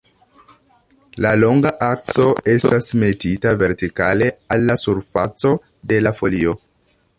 La 1.25 1.33
longa 1.41 1.71
akso 1.87 2.25
estas 2.55 2.89
metita 3.05 3.53
vertikale 3.65 4.33
al 4.57 4.67
la 4.71 4.79
surfaco 4.87 5.55
de 5.93 6.01
la 6.09 6.19
folio. 6.23 6.61